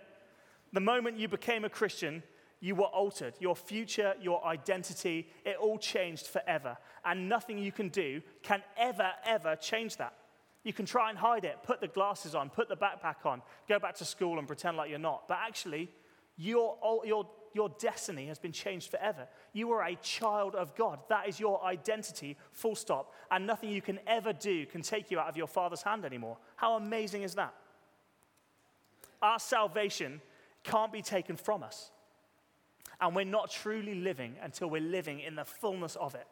[0.72, 2.22] The moment you became a Christian,
[2.60, 3.34] you were altered.
[3.40, 6.76] Your future, your identity, it all changed forever.
[7.04, 10.14] And nothing you can do can ever, ever change that.
[10.64, 13.78] You can try and hide it, put the glasses on, put the backpack on, go
[13.78, 15.28] back to school and pretend like you're not.
[15.28, 15.90] But actually,
[16.36, 19.28] your, your, your destiny has been changed forever.
[19.52, 21.00] You are a child of God.
[21.08, 23.14] That is your identity, full stop.
[23.30, 26.38] And nothing you can ever do can take you out of your Father's hand anymore.
[26.56, 27.54] How amazing is that?
[29.22, 30.20] Our salvation
[30.64, 31.90] can't be taken from us.
[33.00, 36.26] And we're not truly living until we're living in the fullness of it.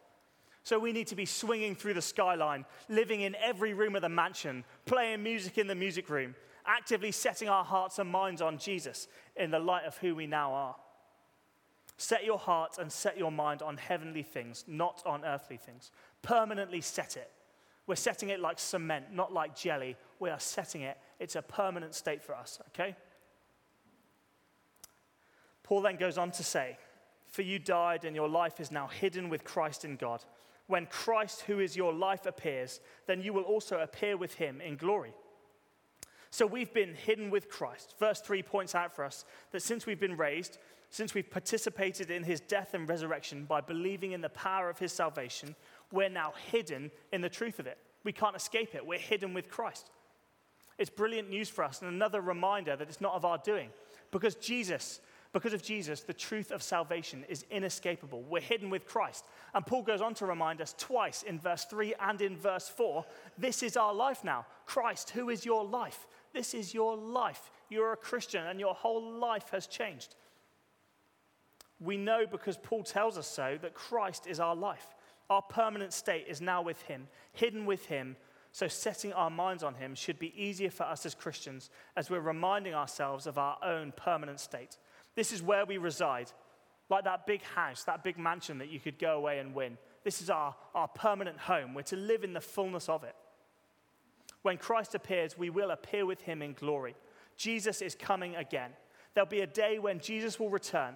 [0.67, 4.09] So we need to be swinging through the skyline, living in every room of the
[4.09, 6.35] mansion, playing music in the music room,
[6.67, 9.07] actively setting our hearts and minds on Jesus
[9.37, 10.75] in the light of who we now are.
[11.99, 15.93] Set your heart and set your mind on heavenly things, not on earthly things.
[16.23, 17.31] Permanently set it.
[17.87, 19.97] We're setting it like cement, not like jelly.
[20.19, 20.99] We are setting it.
[21.21, 22.97] It's a permanent state for us, okay?
[25.63, 26.77] Paul then goes on to say,
[27.29, 30.25] For you died, and your life is now hidden with Christ in God.
[30.67, 34.77] When Christ, who is your life, appears, then you will also appear with him in
[34.77, 35.15] glory.
[36.31, 37.95] So we've been hidden with Christ.
[37.99, 40.59] Verse 3 points out for us that since we've been raised,
[40.91, 44.93] since we've participated in his death and resurrection by believing in the power of his
[44.93, 45.55] salvation,
[45.93, 47.79] we're now hidden in the truth of it.
[48.05, 48.87] We can't escape it.
[48.87, 49.91] We're hidden with Christ.
[50.79, 53.71] It's brilliant news for us and another reminder that it's not of our doing.
[54.11, 55.01] Because Jesus,
[55.37, 58.23] because of Jesus, the truth of salvation is inescapable.
[58.23, 59.27] We're hidden with Christ.
[59.53, 63.05] And Paul goes on to remind us twice in verse 3 and in verse 4
[63.37, 64.47] this is our life now.
[64.65, 66.07] Christ, who is your life?
[66.33, 67.51] This is your life.
[67.69, 70.15] You're a Christian and your whole life has changed.
[71.81, 74.95] We know because Paul tells us so that Christ is our life.
[75.29, 78.17] Our permanent state is now with Him, hidden with Him.
[78.53, 82.21] So, setting our minds on Him should be easier for us as Christians as we're
[82.21, 84.79] reminding ourselves of our own permanent state.
[85.17, 86.31] This is where we reside,
[86.89, 89.79] like that big house, that big mansion that you could go away and win.
[90.05, 91.75] This is our, our permanent home.
[91.75, 93.17] We're to live in the fullness of it.
[94.43, 96.95] When Christ appears, we will appear with Him in glory.
[97.37, 98.71] Jesus is coming again.
[99.15, 100.95] There'll be a day when Jesus will return.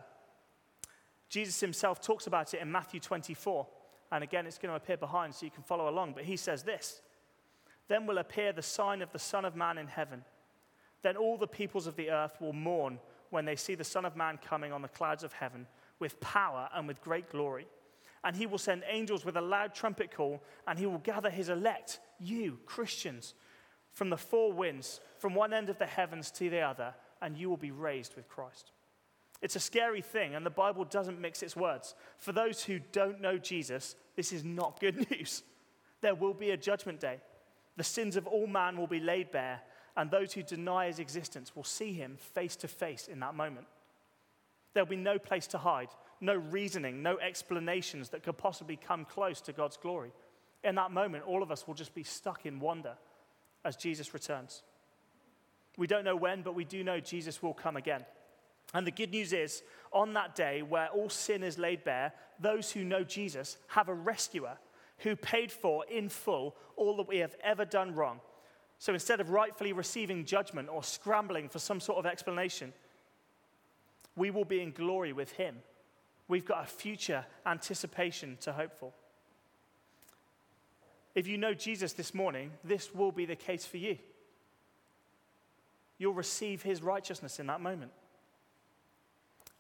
[1.31, 3.67] Jesus himself talks about it in Matthew 24.
[4.13, 6.13] And again, it's going to appear behind so you can follow along.
[6.13, 7.01] But he says this
[7.89, 10.25] Then will appear the sign of the Son of Man in heaven.
[11.03, 12.99] Then all the peoples of the earth will mourn
[13.31, 15.67] when they see the Son of Man coming on the clouds of heaven
[15.99, 17.67] with power and with great glory.
[18.23, 21.49] And he will send angels with a loud trumpet call, and he will gather his
[21.49, 23.35] elect, you, Christians,
[23.93, 27.49] from the four winds, from one end of the heavens to the other, and you
[27.49, 28.73] will be raised with Christ.
[29.41, 31.95] It's a scary thing, and the Bible doesn't mix its words.
[32.19, 35.43] For those who don't know Jesus, this is not good news.
[36.03, 37.21] There will be a judgment day.
[37.77, 39.63] The sins of all man will be laid bare,
[40.01, 43.67] and those who deny his existence will see him face to face in that moment.
[44.73, 45.89] There'll be no place to hide,
[46.23, 50.13] no reasoning, no explanations that could possibly come close to God's glory.
[50.65, 52.95] In that moment, all of us will just be stuck in wonder
[53.63, 54.63] as Jesus returns.
[55.77, 58.07] We don't know when, but we do know Jesus will come again.
[58.73, 62.73] And the good news is, on that day where all sin is laid bare, those
[62.73, 64.57] who know Jesus have a rescuer
[65.01, 68.21] who paid for in full all that we have ever done wrong.
[68.81, 72.73] So instead of rightfully receiving judgment or scrambling for some sort of explanation,
[74.17, 75.57] we will be in glory with him.
[76.29, 78.91] We've got a future anticipation to hope for.
[81.15, 83.99] If you know Jesus this morning, this will be the case for you.
[85.99, 87.91] You'll receive his righteousness in that moment.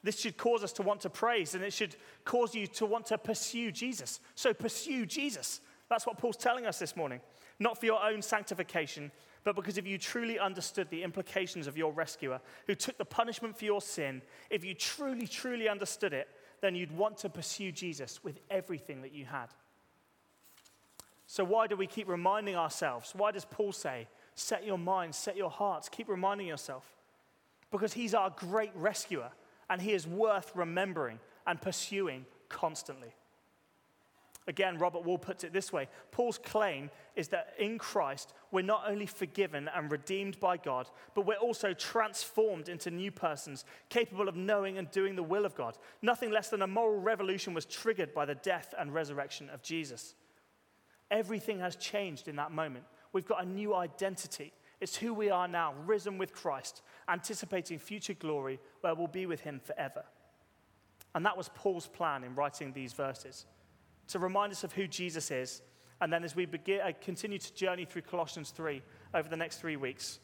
[0.02, 1.94] This should cause us to want to praise and it should
[2.24, 4.20] cause you to want to pursue Jesus.
[4.34, 5.60] So pursue Jesus.
[5.90, 7.20] That's what Paul's telling us this morning.
[7.60, 9.12] Not for your own sanctification,
[9.44, 13.56] but because if you truly understood the implications of your rescuer who took the punishment
[13.56, 16.28] for your sin, if you truly, truly understood it,
[16.62, 19.46] then you'd want to pursue Jesus with everything that you had.
[21.26, 23.12] So, why do we keep reminding ourselves?
[23.14, 26.84] Why does Paul say, set your minds, set your hearts, keep reminding yourself?
[27.70, 29.30] Because he's our great rescuer
[29.68, 33.14] and he is worth remembering and pursuing constantly.
[34.50, 38.82] Again, Robert Wall puts it this way Paul's claim is that in Christ, we're not
[38.88, 44.34] only forgiven and redeemed by God, but we're also transformed into new persons capable of
[44.34, 45.78] knowing and doing the will of God.
[46.02, 50.16] Nothing less than a moral revolution was triggered by the death and resurrection of Jesus.
[51.12, 52.84] Everything has changed in that moment.
[53.12, 54.52] We've got a new identity.
[54.80, 59.42] It's who we are now, risen with Christ, anticipating future glory where we'll be with
[59.42, 60.02] him forever.
[61.14, 63.46] And that was Paul's plan in writing these verses
[64.10, 65.62] to remind us of who Jesus is.
[66.00, 68.82] And then as we begin, uh, continue to journey through Colossians 3
[69.14, 70.18] over the next three weeks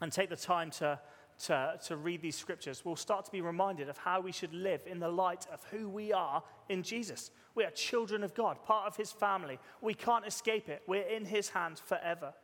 [0.00, 0.98] and take the time to,
[1.44, 4.82] to, to read these scriptures, we'll start to be reminded of how we should live
[4.86, 7.30] in the light of who we are in Jesus.
[7.54, 9.58] We are children of God, part of his family.
[9.80, 10.82] We can't escape it.
[10.86, 12.34] We're in his hands forever.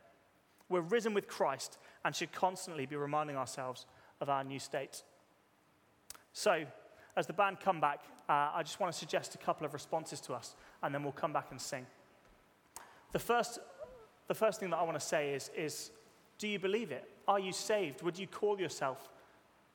[0.68, 3.86] We're risen with Christ and should constantly be reminding ourselves
[4.20, 5.02] of our new state.
[6.32, 6.64] So,
[7.18, 10.20] as the band come back, uh, I just want to suggest a couple of responses
[10.20, 10.54] to us,
[10.84, 11.84] and then we'll come back and sing.
[13.10, 13.58] The first,
[14.28, 15.90] the first thing that I want to say is, is
[16.38, 17.10] do you believe it?
[17.26, 18.02] Are you saved?
[18.02, 19.08] Would you call yourself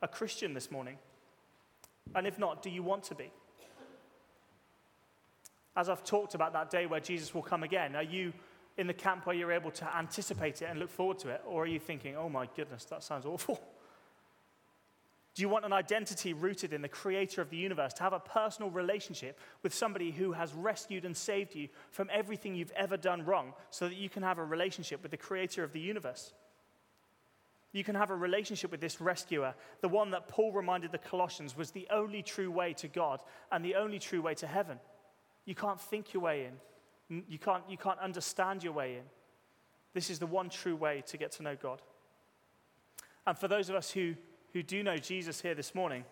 [0.01, 0.97] a Christian this morning?
[2.15, 3.29] And if not, do you want to be?
[5.75, 8.31] As I've talked about that day where Jesus will come again, are you
[8.77, 11.41] in the camp where you're able to anticipate it and look forward to it?
[11.45, 13.61] Or are you thinking, oh my goodness, that sounds awful?
[15.36, 18.19] Do you want an identity rooted in the creator of the universe, to have a
[18.19, 23.25] personal relationship with somebody who has rescued and saved you from everything you've ever done
[23.25, 26.34] wrong so that you can have a relationship with the creator of the universe?
[27.71, 31.57] You can have a relationship with this rescuer, the one that Paul reminded the Colossians
[31.57, 33.19] was the only true way to God
[33.51, 34.79] and the only true way to heaven.
[35.45, 39.03] You can't think your way in, you can't, you can't understand your way in.
[39.95, 41.81] This is the one true way to get to know God.
[43.25, 44.15] And for those of us who
[44.54, 46.06] who do know Jesus here this morning,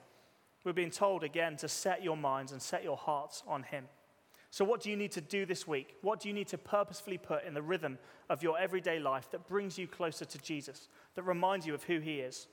[0.64, 3.86] we're being told again to set your minds and set your hearts on Him.
[4.50, 5.96] So, what do you need to do this week?
[6.02, 7.98] What do you need to purposefully put in the rhythm
[8.30, 12.00] of your everyday life that brings you closer to Jesus, that reminds you of who
[12.00, 12.48] He is?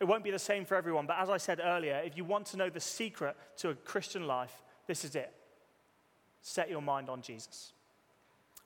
[0.00, 2.46] It won't be the same for everyone, but as I said earlier, if you want
[2.46, 5.32] to know the secret to a Christian life, this is it.
[6.42, 7.72] Set your mind on Jesus.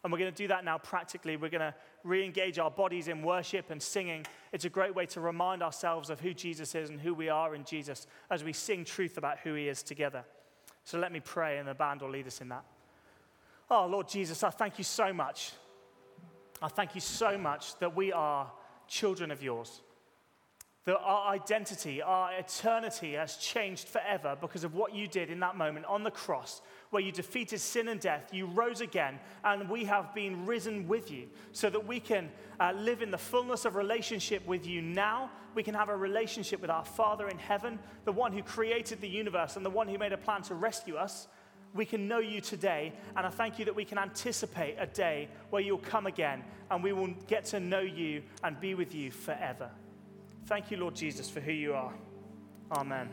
[0.08, 1.36] And we're going to do that now practically.
[1.36, 4.24] We're going to re engage our bodies in worship and singing.
[4.52, 7.54] It's a great way to remind ourselves of who Jesus is and who we are
[7.54, 10.24] in Jesus as we sing truth about who he is together.
[10.84, 12.64] So let me pray, and the band will lead us in that.
[13.70, 15.52] Oh, Lord Jesus, I thank you so much.
[16.62, 18.50] I thank you so much that we are
[18.86, 19.82] children of yours
[20.88, 25.54] that our identity, our eternity has changed forever because of what you did in that
[25.54, 28.32] moment on the cross, where you defeated sin and death.
[28.32, 32.72] You rose again, and we have been risen with you so that we can uh,
[32.74, 35.30] live in the fullness of relationship with you now.
[35.54, 39.10] We can have a relationship with our Father in heaven, the one who created the
[39.10, 41.28] universe and the one who made a plan to rescue us.
[41.74, 45.28] We can know you today, and I thank you that we can anticipate a day
[45.50, 49.10] where you'll come again and we will get to know you and be with you
[49.10, 49.70] forever.
[50.48, 51.92] Thank you, Lord Jesus, for who you are.
[52.72, 53.10] Amen.